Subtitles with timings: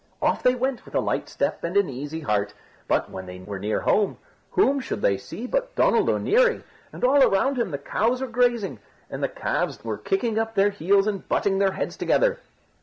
[0.19, 2.55] Off they went, with a light step and an easy heart,
[2.87, 4.17] but when they were near home,
[4.49, 8.79] who should they see but Donald O'Neary, and all around him the cows were grazing,
[9.11, 12.39] and the calves were kicking up their heels and butting their heads together.